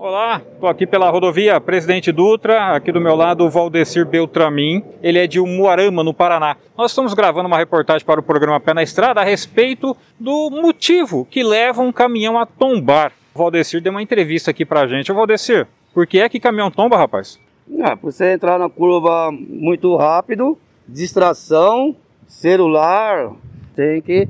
[0.00, 5.18] Olá, estou aqui pela rodovia Presidente Dutra, aqui do meu lado o Valdecir Beltramin, ele
[5.18, 6.56] é de Umuarama, no Paraná.
[6.76, 11.26] Nós estamos gravando uma reportagem para o programa Pé na Estrada a respeito do motivo
[11.28, 13.10] que leva um caminhão a tombar.
[13.34, 15.10] O Valdecir deu uma entrevista aqui para a gente.
[15.12, 17.36] Valdecir, por que é que caminhão tomba, rapaz?
[17.82, 20.56] Ah, por você entrar na curva muito rápido,
[20.86, 23.32] distração, celular,
[23.74, 24.28] tem que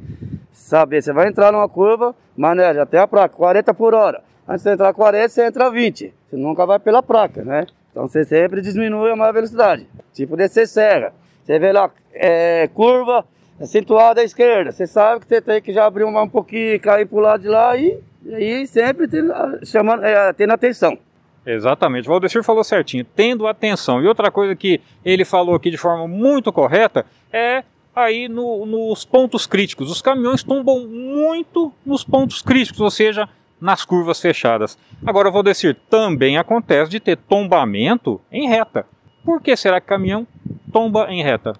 [0.58, 1.02] saber.
[1.02, 4.22] Você vai entrar numa curva, maneja até a placa, 40 por hora.
[4.46, 6.12] Antes de entrar 40, você entra 20.
[6.28, 7.66] Você nunca vai pela placa, né?
[7.90, 9.86] Então você sempre diminui a maior velocidade.
[10.12, 11.12] Tipo descer serra.
[11.44, 13.24] Você vê lá, é, curva
[13.60, 14.72] acentuada à esquerda.
[14.72, 17.42] Você sabe que você tem que já abrir uma, um pouquinho, cair para o lado
[17.42, 19.32] de lá e, e sempre tendo,
[19.64, 20.98] chamando, é, tendo atenção.
[21.46, 24.02] Exatamente, o Valdecir falou certinho, tendo atenção.
[24.02, 27.64] E outra coisa que ele falou aqui de forma muito correta é
[27.98, 29.90] aí no, nos pontos críticos.
[29.90, 33.28] Os caminhões tombam muito nos pontos críticos, ou seja,
[33.60, 34.78] nas curvas fechadas.
[35.04, 38.86] Agora, Valdecir, também acontece de ter tombamento em reta.
[39.24, 40.26] Por que será que caminhão
[40.72, 41.54] tomba em reta?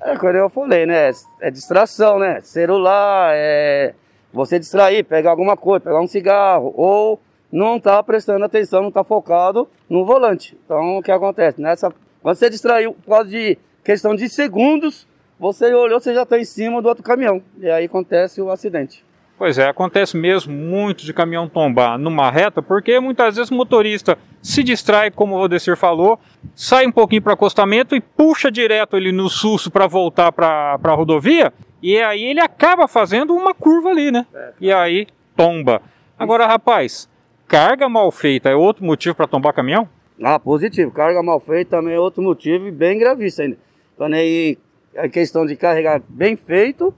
[0.00, 1.10] É quando eu falei, né?
[1.40, 2.40] É distração, né?
[2.40, 3.94] Celular, é
[4.32, 9.04] você distrair, pegar alguma coisa, pegar um cigarro, ou não tá prestando atenção, não tá
[9.04, 10.58] focado no volante.
[10.64, 11.60] Então, o que acontece?
[11.60, 15.06] Nessa, quando você distraiu por causa de questão de segundos,
[15.42, 17.42] você olhou, você já está em cima do outro caminhão.
[17.58, 19.04] E aí acontece o acidente.
[19.36, 24.16] Pois é, acontece mesmo muito de caminhão tombar numa reta, porque muitas vezes o motorista
[24.40, 26.16] se distrai, como o Rodecir falou,
[26.54, 30.78] sai um pouquinho para o acostamento e puxa direto ele no susto para voltar para
[30.80, 34.24] a rodovia, e aí ele acaba fazendo uma curva ali, né?
[34.60, 35.82] E aí tomba.
[36.16, 37.08] Agora, rapaz,
[37.48, 39.88] carga mal feita é outro motivo para tombar caminhão?
[40.22, 40.92] Ah, positivo.
[40.92, 43.58] Carga mal feita também é outro motivo e bem gravíssimo ainda.
[43.96, 44.56] Quando aí
[44.96, 46.94] a questão de carregar bem feito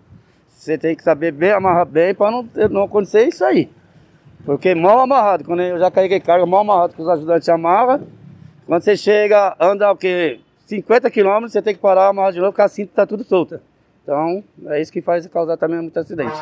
[0.64, 3.68] você tem que saber bem, amarrar bem para não, não acontecer isso aí.
[4.44, 8.06] Porque mal amarrado, quando eu já carreguei carga mal amarrado que os ajudantes amarram,
[8.66, 10.40] quando você chega, anda o quê?
[10.66, 13.60] 50 km, você tem que parar, amarrar de novo, porque a cinta está tudo solta.
[14.02, 16.36] Então, é isso que faz causar também muito acidente.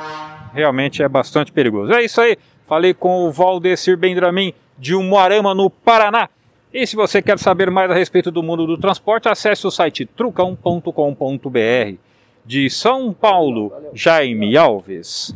[0.52, 1.92] Realmente é bastante perigoso.
[1.92, 2.36] É isso aí.
[2.66, 6.28] Falei com o Valdecir Bendramin de Umuarama, no Paraná.
[6.72, 10.06] E se você quer saber mais a respeito do mundo do transporte, acesse o site
[10.06, 11.96] trucão.com.br
[12.46, 15.34] de São Paulo, Jaime Alves.